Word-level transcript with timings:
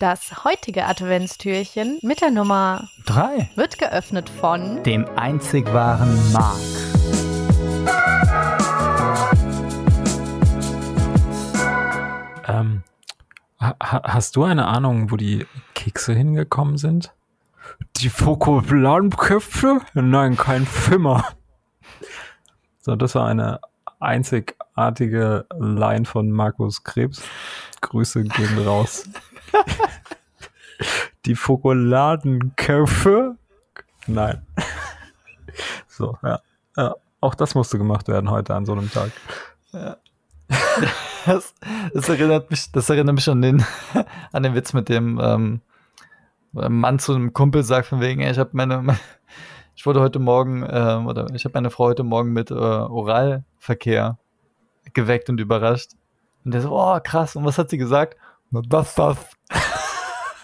Das 0.00 0.44
heutige 0.44 0.86
Adventstürchen 0.86 1.98
mit 2.00 2.22
der 2.22 2.30
Nummer 2.30 2.88
3 3.04 3.50
wird 3.54 3.78
geöffnet 3.78 4.30
von 4.30 4.82
dem 4.82 5.06
einzig 5.14 5.70
wahren 5.74 6.18
Mark. 6.32 6.56
Ähm, 12.48 12.82
ha 13.60 13.76
hast 13.78 14.36
du 14.36 14.44
eine 14.44 14.68
Ahnung, 14.68 15.10
wo 15.10 15.16
die 15.16 15.46
Kekse 15.74 16.14
hingekommen 16.14 16.78
sind? 16.78 17.12
Die 17.96 18.08
Fokolanköpfe? 18.08 19.82
Nein, 19.92 20.38
kein 20.38 20.64
Fimmer. 20.64 21.26
So, 22.78 22.96
das 22.96 23.14
war 23.14 23.26
eine 23.26 23.60
einzigartige 23.98 25.44
Line 25.58 26.06
von 26.06 26.30
Markus 26.30 26.84
Krebs. 26.84 27.20
Grüße 27.82 28.24
gehen 28.24 28.66
raus. 28.66 29.04
Die 31.26 31.34
Fokoladenköpfe? 31.34 33.36
Nein. 34.06 34.46
So, 35.88 36.16
ja. 36.22 36.40
ja. 36.76 36.94
Auch 37.20 37.34
das 37.34 37.54
musste 37.54 37.76
gemacht 37.76 38.08
werden 38.08 38.30
heute 38.30 38.54
an 38.54 38.64
so 38.64 38.72
einem 38.72 38.90
Tag. 38.90 39.10
Ja. 39.72 39.96
Das, 41.26 41.54
das, 41.92 42.08
erinnert 42.08 42.50
mich, 42.50 42.72
das 42.72 42.88
erinnert 42.88 43.14
mich 43.14 43.28
an 43.28 43.42
den, 43.42 43.62
an 44.32 44.42
den 44.42 44.54
Witz 44.54 44.72
mit 44.72 44.88
dem 44.88 45.20
ähm, 45.22 45.60
Mann 46.52 46.98
zu 46.98 47.14
einem 47.14 47.34
Kumpel 47.34 47.62
sagt 47.62 47.88
von 47.88 48.00
wegen, 48.00 48.22
ey, 48.22 48.30
ich 48.30 48.38
habe 48.38 48.50
meine, 48.54 48.98
ich 49.76 49.84
wurde 49.84 50.00
heute 50.00 50.18
Morgen 50.18 50.66
ähm, 50.66 51.06
oder 51.06 51.26
ich 51.34 51.44
habe 51.44 51.52
meine 51.52 51.68
Frau 51.68 51.84
heute 51.84 52.04
Morgen 52.04 52.32
mit 52.32 52.50
äh, 52.50 52.54
Oralverkehr 52.54 54.16
geweckt 54.94 55.28
und 55.28 55.40
überrascht. 55.40 55.90
Und 56.44 56.54
der 56.54 56.62
so, 56.62 56.72
oh 56.72 56.98
krass, 57.04 57.36
und 57.36 57.44
was 57.44 57.58
hat 57.58 57.68
sie 57.68 57.78
gesagt? 57.78 58.16
Na, 58.50 58.62
das, 58.66 58.94
das. 58.94 59.18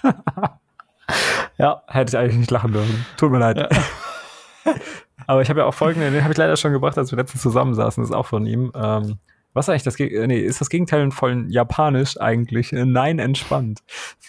ja, 1.58 1.82
hätte 1.86 2.10
ich 2.10 2.18
eigentlich 2.18 2.38
nicht 2.38 2.50
lachen 2.50 2.72
dürfen. 2.72 3.06
Tut 3.16 3.30
mir 3.30 3.38
leid. 3.38 3.56
Ja. 3.58 3.68
Aber 5.26 5.42
ich 5.42 5.48
habe 5.48 5.60
ja 5.60 5.66
auch 5.66 5.74
folgenden, 5.74 6.12
den 6.12 6.22
habe 6.22 6.32
ich 6.32 6.38
leider 6.38 6.56
schon 6.56 6.72
gebracht, 6.72 6.96
als 6.98 7.10
wir 7.10 7.16
letztens 7.16 7.42
zusammensaßen, 7.42 8.02
das 8.02 8.10
ist 8.10 8.16
auch 8.16 8.26
von 8.26 8.46
ihm. 8.46 8.70
Ähm, 8.74 9.18
was 9.56 9.66
ist 9.66 9.70
eigentlich 9.70 9.82
das, 9.84 9.98
äh, 9.98 10.26
nee, 10.26 10.38
ist 10.38 10.60
das 10.60 10.68
Gegenteil 10.68 11.10
von 11.10 11.48
Japanisch 11.48 12.20
eigentlich? 12.20 12.74
Äh, 12.74 12.84
nein, 12.84 13.18
entspannt. 13.18 13.82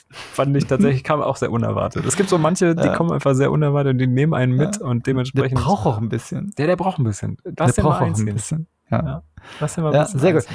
Fand 0.09 0.55
ich 0.55 0.67
tatsächlich, 0.67 1.03
kam 1.03 1.21
auch 1.21 1.35
sehr 1.35 1.51
unerwartet. 1.51 2.05
Es 2.05 2.15
gibt 2.15 2.29
so 2.29 2.37
manche, 2.37 2.75
die 2.75 2.85
ja. 2.85 2.95
kommen 2.95 3.11
einfach 3.11 3.35
sehr 3.35 3.51
unerwartet 3.51 3.93
und 3.93 3.97
die 3.97 4.07
nehmen 4.07 4.33
einen 4.33 4.53
mit 4.53 4.79
ja. 4.79 4.85
und 4.85 5.05
dementsprechend. 5.05 5.59
Der 5.59 5.65
braucht 5.65 5.85
auch 5.85 5.97
ein 5.97 6.07
bisschen. 6.07 6.53
Der, 6.57 6.67
der 6.67 6.77
braucht 6.77 6.99
ein 6.99 7.03
bisschen. 7.03 7.37
Das 7.43 7.75
der 7.75 7.83
braucht 7.83 8.01
auch 8.01 8.05
ein 8.05 8.25
bisschen. 8.25 8.67
Ja. 8.89 9.05
ja. 9.05 9.23
Lass 9.59 9.75
den 9.75 9.83
mal 9.83 9.93
ein 9.93 10.01
bisschen. 10.01 10.19
Sehr 10.21 10.33
gut. 10.33 10.45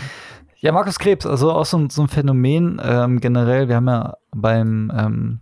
Ja, 0.63 0.71
Markus 0.71 1.01
Krebs, 1.01 1.27
also 1.27 1.51
auch 1.51 1.67
so, 1.67 1.89
so 1.89 2.03
ein 2.03 2.09
Phänomen 2.09 2.81
ähm, 2.85 3.19
generell. 3.19 3.67
Wir 3.67 3.75
haben 3.75 3.89
ja 3.89 4.15
beim, 4.31 4.93
ähm, 4.97 5.41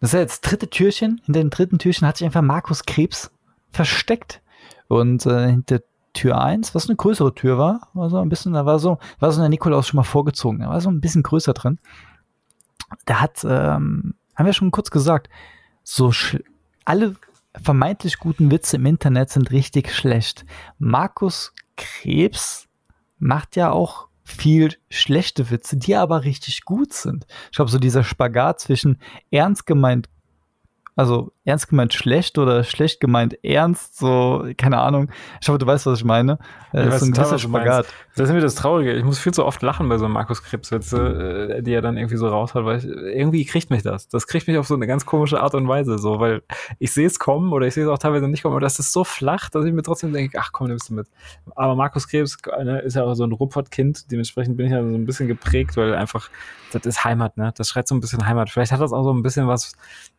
das 0.00 0.10
ist 0.10 0.14
ja 0.14 0.20
jetzt 0.20 0.44
das 0.44 0.50
dritte 0.50 0.68
Türchen. 0.68 1.20
Hinter 1.24 1.38
dem 1.38 1.50
dritten 1.50 1.78
Türchen 1.78 2.04
hat 2.04 2.16
sich 2.16 2.24
einfach 2.24 2.42
Markus 2.42 2.82
Krebs 2.82 3.30
versteckt. 3.70 4.42
Und 4.88 5.24
äh, 5.24 5.50
hinter 5.50 5.82
Tür 6.14 6.42
1, 6.42 6.74
was 6.74 6.88
eine 6.88 6.96
größere 6.96 7.32
Tür 7.36 7.58
war, 7.58 7.88
war 7.94 8.10
so 8.10 8.18
ein 8.18 8.28
bisschen, 8.28 8.54
da 8.54 8.66
war 8.66 8.80
so, 8.80 8.98
war 9.20 9.30
so 9.30 9.40
der 9.40 9.48
Nikolaus 9.48 9.86
schon 9.86 9.98
mal 9.98 10.02
vorgezogen, 10.02 10.58
da 10.58 10.68
war 10.68 10.80
so 10.80 10.90
ein 10.90 11.00
bisschen 11.00 11.22
größer 11.22 11.54
drin. 11.54 11.78
Da 13.04 13.20
hat, 13.20 13.44
ähm, 13.44 14.14
haben 14.34 14.46
wir 14.46 14.52
schon 14.52 14.72
kurz 14.72 14.90
gesagt, 14.90 15.28
so 15.84 16.10
alle 16.84 17.14
vermeintlich 17.62 18.18
guten 18.18 18.50
Witze 18.50 18.76
im 18.76 18.86
Internet 18.86 19.30
sind 19.30 19.52
richtig 19.52 19.94
schlecht. 19.94 20.44
Markus 20.80 21.54
Krebs 21.76 22.66
macht 23.20 23.54
ja 23.54 23.70
auch 23.70 24.08
viel 24.24 24.74
schlechte 24.88 25.50
Witze, 25.50 25.76
die 25.76 25.94
aber 25.94 26.24
richtig 26.24 26.64
gut 26.64 26.92
sind. 26.92 27.26
Ich 27.50 27.56
glaube, 27.56 27.70
so 27.70 27.78
dieser 27.78 28.04
Spagat 28.04 28.60
zwischen 28.60 28.98
ernst 29.30 29.66
gemeint 29.66 30.08
also 30.96 31.32
ernst 31.44 31.68
gemeint 31.68 31.92
schlecht 31.92 32.38
oder 32.38 32.64
schlecht 32.64 33.00
gemeint 33.00 33.44
ernst, 33.44 33.98
so, 33.98 34.46
keine 34.56 34.78
Ahnung. 34.78 35.10
Ich 35.40 35.48
hoffe, 35.48 35.58
du 35.58 35.66
weißt, 35.66 35.86
was 35.86 35.98
ich 35.98 36.04
meine. 36.04 36.38
Äh, 36.72 36.86
das 36.86 36.96
ist 36.96 37.08
ein 37.08 37.12
gewisser 37.12 37.38
Spagat. 37.38 37.86
Das 38.16 38.28
ist 38.28 38.34
mir 38.34 38.40
das 38.40 38.54
Traurige. 38.54 38.92
Ich 38.92 39.04
muss 39.04 39.18
viel 39.18 39.32
zu 39.34 39.44
oft 39.44 39.60
lachen 39.62 39.88
bei 39.88 39.98
so 39.98 40.08
Markus 40.08 40.42
Krebs-Witze, 40.42 41.56
äh, 41.58 41.62
die 41.62 41.72
er 41.72 41.82
dann 41.82 41.96
irgendwie 41.98 42.16
so 42.16 42.28
raushaut, 42.28 42.64
weil 42.64 42.78
ich, 42.78 42.84
irgendwie 42.84 43.44
kriegt 43.44 43.70
mich 43.70 43.82
das. 43.82 44.08
Das 44.08 44.26
kriegt 44.26 44.48
mich 44.48 44.56
auf 44.56 44.66
so 44.66 44.74
eine 44.74 44.86
ganz 44.86 45.04
komische 45.04 45.40
Art 45.40 45.54
und 45.54 45.68
Weise, 45.68 45.98
so, 45.98 46.18
weil 46.18 46.42
ich 46.78 46.92
sehe 46.92 47.06
es 47.06 47.18
kommen 47.18 47.52
oder 47.52 47.66
ich 47.66 47.74
sehe 47.74 47.84
es 47.84 47.90
auch 47.90 47.98
teilweise 47.98 48.26
nicht 48.28 48.42
kommen, 48.42 48.54
aber 48.54 48.60
das 48.60 48.78
ist 48.78 48.92
so 48.92 49.04
flach, 49.04 49.50
dass 49.50 49.64
ich 49.64 49.72
mir 49.72 49.82
trotzdem 49.82 50.12
denke, 50.12 50.38
ach 50.40 50.50
komm, 50.52 50.68
nimmst 50.68 50.88
du 50.88 50.94
mit. 50.94 51.08
Aber 51.54 51.74
Markus 51.74 52.08
Krebs 52.08 52.38
ne, 52.62 52.80
ist 52.80 52.96
ja 52.96 53.04
auch 53.04 53.14
so 53.14 53.24
ein 53.24 53.32
Ruppert-Kind, 53.32 54.10
dementsprechend 54.10 54.56
bin 54.56 54.66
ich 54.66 54.72
ja 54.72 54.82
so 54.82 54.88
ein 54.88 55.04
bisschen 55.04 55.28
geprägt, 55.28 55.76
weil 55.76 55.94
einfach, 55.94 56.30
das 56.72 56.86
ist 56.86 57.04
Heimat, 57.04 57.36
ne? 57.36 57.52
Das 57.56 57.68
schreit 57.68 57.86
so 57.86 57.94
ein 57.94 58.00
bisschen 58.00 58.26
Heimat. 58.26 58.50
Vielleicht 58.50 58.72
hat 58.72 58.80
das 58.80 58.92
auch 58.92 59.04
so 59.04 59.12
ein 59.12 59.22
bisschen 59.22 59.46
was, 59.46 59.74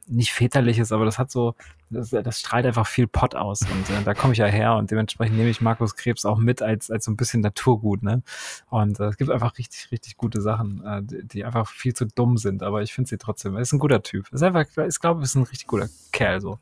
nicht 0.08 0.32
väterliches, 0.32 0.92
aber 0.92 1.06
das 1.06 1.15
hat 1.18 1.32
so, 1.32 1.56
das, 1.90 2.10
das 2.10 2.40
strahlt 2.40 2.66
einfach 2.66 2.88
viel 2.88 3.08
Pott 3.08 3.36
aus 3.36 3.62
und 3.62 3.90
äh, 3.90 4.04
da 4.04 4.14
komme 4.14 4.34
ich 4.34 4.40
ja 4.40 4.46
her 4.46 4.76
und 4.76 4.92
dementsprechend 4.92 5.38
nehme 5.38 5.50
ich 5.50 5.62
Markus 5.62 5.96
Krebs 5.96 6.26
auch 6.26 6.38
mit 6.38 6.62
als, 6.62 6.90
als 6.90 7.06
so 7.06 7.12
ein 7.12 7.18
bisschen 7.18 7.42
Naturgut, 7.42 8.04
ne? 8.04 8.24
Und 8.70 9.00
äh, 9.00 9.06
es 9.06 9.18
gibt 9.18 9.30
einfach 9.30 9.58
richtig, 9.58 9.92
richtig 9.92 10.18
gute 10.18 10.42
Sachen, 10.42 10.84
äh, 10.86 11.04
die, 11.04 11.28
die 11.28 11.46
einfach 11.46 11.68
viel 11.68 11.94
zu 11.94 12.06
dumm 12.06 12.38
sind, 12.38 12.64
aber 12.64 12.82
ich 12.82 12.94
finde 12.94 13.10
sie 13.10 13.18
trotzdem, 13.18 13.56
er 13.56 13.62
ist 13.62 13.74
ein 13.74 13.80
guter 13.80 14.02
Typ. 14.04 14.32
Ist 14.32 14.44
einfach, 14.44 14.66
ich 14.88 15.00
glaube, 15.00 15.24
ist 15.24 15.36
ein 15.36 15.44
richtig 15.44 15.68
guter 15.68 15.90
Kerl 16.12 16.42
so. 16.42 16.60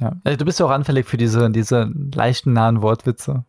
Ja. 0.00 0.16
Also 0.24 0.38
du 0.38 0.44
bist 0.44 0.58
ja 0.58 0.66
auch 0.66 0.70
anfällig 0.70 1.06
für 1.06 1.16
diese, 1.16 1.50
diese 1.50 1.90
leichten, 2.14 2.52
nahen 2.52 2.82
Wortwitze. 2.82 3.44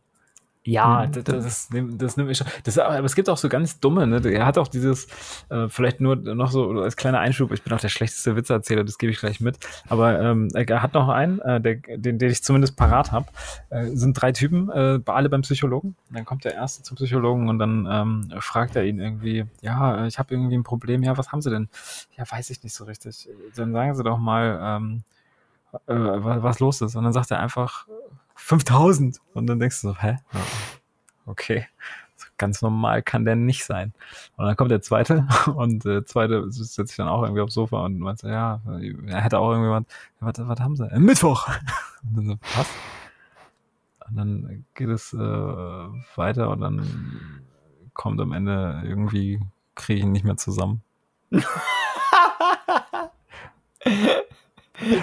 Ja, 0.66 1.07
das, 1.07 1.24
das, 1.25 1.44
das, 1.44 1.69
das 1.72 2.18
nimmt 2.18 2.29
mich 2.29 2.38
schon. 2.38 2.47
Das, 2.63 2.78
aber 2.78 3.03
es 3.03 3.16
gibt 3.16 3.29
auch 3.29 3.38
so 3.38 3.50
ganz 3.50 3.81
dumme, 3.81 4.07
ne? 4.07 4.22
Er 4.31 4.46
hat 4.46 4.57
auch 4.57 4.69
dieses, 4.69 5.07
äh, 5.50 5.68
vielleicht 5.68 6.00
nur 6.00 6.16
noch 6.16 6.51
so 6.51 6.69
als 6.79 6.96
kleiner 6.96 7.19
Einschub, 7.19 7.51
ich 7.51 7.63
bin 7.63 7.74
auch 7.74 7.81
der 7.81 7.90
schlechteste 7.90 8.38
Witzerzähler, 8.38 8.85
das 8.85 8.97
gebe 8.97 9.12
ich 9.12 9.19
gleich 9.19 9.41
mit. 9.41 9.57
Aber 9.90 10.22
ähm, 10.22 10.47
er 10.53 10.81
hat 10.81 10.94
noch 10.94 11.09
einen, 11.09 11.40
äh, 11.40 11.59
der, 11.59 11.75
den, 11.75 12.18
den 12.18 12.31
ich 12.31 12.44
zumindest 12.44 12.78
parat 12.78 13.12
habe. 13.12 13.25
Äh, 13.72 13.88
sind 13.88 14.13
drei 14.13 14.31
Typen, 14.31 14.69
äh, 14.69 15.00
alle 15.06 15.28
beim 15.28 15.41
Psychologen. 15.41 15.97
Dann 16.12 16.24
kommt 16.24 16.46
der 16.46 16.53
erste 16.53 16.81
zum 16.81 16.95
Psychologen 16.95 17.50
und 17.50 17.59
dann 17.59 17.85
ähm, 17.90 18.34
fragt 18.40 18.78
er 18.78 18.85
ihn 18.85 19.00
irgendwie, 19.00 19.45
ja, 19.62 20.07
ich 20.07 20.18
habe 20.18 20.34
irgendwie 20.34 20.56
ein 20.56 20.63
Problem, 20.63 21.03
ja, 21.03 21.18
was 21.18 21.34
haben 21.34 21.41
sie 21.41 21.50
denn? 21.50 21.68
Ja, 22.18 22.24
weiß 22.30 22.50
ich 22.51 22.63
nicht 22.63 22.74
so 22.74 22.85
richtig. 22.85 23.28
Dann 23.57 23.74
sagen 23.74 23.95
sie 23.95 24.03
doch 24.03 24.18
mal, 24.18 24.59
ähm, 24.62 25.03
äh, 25.88 25.94
was 25.94 26.59
los 26.59 26.81
ist. 26.81 26.95
Und 26.95 27.03
dann 27.03 27.13
sagt 27.13 27.31
er 27.31 27.40
einfach, 27.40 27.85
5000. 28.44 29.20
Und 29.34 29.48
dann 29.48 29.59
denkst 29.59 29.81
du 29.81 29.90
so, 29.90 29.98
hä? 29.98 30.18
Okay. 31.26 31.66
Ganz 32.38 32.62
normal 32.62 33.04
kann 33.04 33.26
der 33.26 33.36
nicht 33.36 33.64
sein. 33.64 33.94
Und 34.36 34.46
dann 34.46 34.56
kommt 34.56 34.72
der 34.72 34.81
zweite 34.81 35.28
und 35.56 35.86
der 35.86 36.06
zweite 36.06 36.52
setzt 36.52 36.90
sich 36.90 36.98
dann 36.98 37.08
auch 37.08 37.24
irgendwie 37.24 37.42
aufs 37.42 37.54
Sofa 37.54 37.86
und 37.86 38.00
meint 38.00 38.20
so, 38.20 38.28
ja, 38.28 38.62
er 39.08 39.22
hätte 39.22 39.40
auch 39.40 39.52
irgendjemand, 39.52 39.88
was, 40.20 40.34
was 40.38 40.59
haben 40.59 40.76
sie? 40.76 40.92
Äh, 40.92 41.00
Mittwoch! 41.00 41.48
Und 42.04 42.18
dann 42.18 42.26
so, 42.26 42.36
was? 42.58 42.68
Und 44.09 44.16
dann 44.18 44.66
geht 44.74 44.90
es 44.90 45.14
äh, 45.14 45.18
weiter 45.18 46.50
und 46.50 46.60
dann 46.60 47.42
kommt 47.94 48.20
am 48.20 48.34
Ende 48.34 48.81
irgendwie, 48.84 49.40
kriege 49.75 50.00
ich 50.00 50.06
ihn 50.06 50.12
nicht 50.12 50.25
mehr 50.25 50.36
zusammen. 50.36 50.81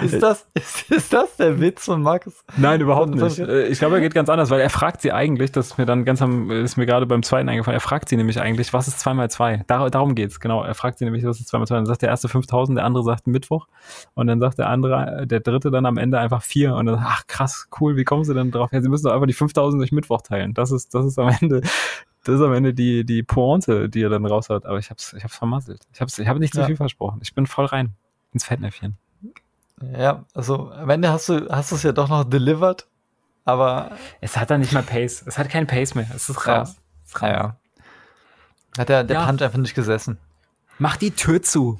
Ist 0.01 0.21
das, 0.21 0.47
ist, 0.53 0.91
ist, 0.91 1.13
das 1.13 1.35
der 1.37 1.59
Witz 1.59 1.85
von 1.85 2.01
Markus? 2.01 2.43
Nein, 2.57 2.81
überhaupt 2.81 3.13
nicht. 3.13 3.39
Äh, 3.39 3.67
ich 3.67 3.79
glaube, 3.79 3.95
er 3.95 4.01
geht 4.01 4.13
ganz 4.13 4.29
anders, 4.29 4.49
weil 4.49 4.61
er 4.61 4.69
fragt 4.69 5.01
sie 5.01 5.11
eigentlich, 5.11 5.51
das 5.51 5.67
ist 5.67 5.77
mir 5.77 5.85
dann 5.85 6.05
ganz 6.05 6.21
am, 6.21 6.51
ist 6.51 6.77
mir 6.77 6.85
gerade 6.85 7.05
beim 7.05 7.23
zweiten 7.23 7.49
eingefallen, 7.49 7.77
er 7.77 7.81
fragt 7.81 8.09
sie 8.09 8.17
nämlich 8.17 8.39
eigentlich, 8.39 8.73
was 8.73 8.87
ist 8.87 8.99
2 8.99 9.13
mal 9.13 9.29
2? 9.29 9.63
Dar, 9.67 9.89
darum 9.89 10.15
geht's, 10.15 10.39
genau. 10.39 10.63
Er 10.63 10.75
fragt 10.75 10.99
sie 10.99 11.05
nämlich, 11.05 11.23
was 11.23 11.39
ist 11.39 11.47
2 11.47 11.59
mal 11.59 11.67
2? 11.67 11.75
Dann 11.75 11.85
sagt 11.85 12.01
der 12.01 12.09
erste 12.09 12.27
5000, 12.27 12.77
der 12.77 12.85
andere 12.85 13.03
sagt 13.03 13.27
Mittwoch. 13.27 13.67
Und 14.13 14.27
dann 14.27 14.39
sagt 14.39 14.59
der 14.59 14.69
andere, 14.69 15.25
der 15.25 15.39
dritte 15.39 15.71
dann 15.71 15.85
am 15.85 15.97
Ende 15.97 16.19
einfach 16.19 16.43
4. 16.43 16.75
Und 16.75 16.85
dann, 16.85 16.99
ach 16.99 17.27
krass, 17.27 17.67
cool, 17.79 17.95
wie 17.95 18.03
kommen 18.03 18.23
sie 18.23 18.33
denn 18.33 18.51
drauf? 18.51 18.71
Ja, 18.71 18.81
sie 18.81 18.89
müssen 18.89 19.05
doch 19.05 19.13
einfach 19.13 19.27
die 19.27 19.33
5000 19.33 19.79
durch 19.81 19.91
Mittwoch 19.91 20.21
teilen. 20.21 20.53
Das 20.53 20.71
ist, 20.71 20.93
das 20.93 21.05
ist 21.05 21.19
am 21.19 21.29
Ende, 21.39 21.61
das 22.23 22.35
ist 22.35 22.41
am 22.41 22.53
Ende 22.53 22.73
die, 22.73 23.05
die 23.05 23.23
Pointe, 23.23 23.89
die 23.89 24.01
er 24.01 24.09
dann 24.09 24.25
raushaut. 24.25 24.65
Aber 24.65 24.77
ich 24.77 24.89
hab's, 24.89 25.13
ich 25.13 25.23
hab's 25.23 25.37
vermasselt. 25.37 25.81
Ich 25.93 26.01
hab's, 26.01 26.17
ich 26.19 26.27
habe 26.27 26.39
nicht 26.39 26.53
zu 26.53 26.61
ja. 26.61 26.67
viel 26.67 26.77
versprochen. 26.77 27.19
Ich 27.23 27.33
bin 27.33 27.47
voll 27.47 27.65
rein 27.65 27.93
ins 28.33 28.45
Fettnäpfchen. 28.45 28.97
Ja, 29.97 30.25
also 30.33 30.71
am 30.71 30.89
Ende 30.89 31.11
hast 31.11 31.29
du 31.29 31.49
hast 31.49 31.71
es 31.71 31.83
ja 31.83 31.91
doch 31.91 32.09
noch 32.09 32.23
delivered, 32.23 32.87
aber 33.45 33.91
es 34.21 34.37
hat 34.37 34.49
dann 34.51 34.61
nicht 34.61 34.73
mal 34.73 34.83
Pace. 34.83 35.23
Es 35.25 35.37
hat 35.37 35.49
keinen 35.49 35.67
Pace 35.67 35.95
mehr. 35.95 36.07
Es 36.15 36.29
ist 36.29 36.47
raus. 36.47 36.75
Ja, 37.21 37.27
ja. 37.27 37.55
Hat 38.77 38.89
der, 38.89 39.03
der 39.03 39.19
ja. 39.19 39.25
Punch 39.25 39.41
einfach 39.41 39.57
nicht 39.57 39.75
gesessen. 39.75 40.17
Mach 40.77 40.97
die 40.97 41.11
Tür 41.11 41.41
zu. 41.41 41.79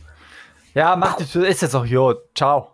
Ja, 0.74 0.96
mach 0.96 1.18
die 1.18 1.26
Tür. 1.26 1.48
Ist 1.48 1.62
jetzt 1.62 1.76
auch, 1.76 1.86
jo, 1.86 2.16
ciao. 2.36 2.72